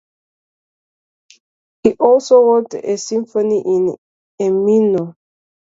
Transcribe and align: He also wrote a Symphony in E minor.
He 1.83 1.93
also 1.99 2.41
wrote 2.43 2.73
a 2.73 2.97
Symphony 2.97 3.61
in 3.63 3.95
E 4.39 4.49
minor. 4.49 5.15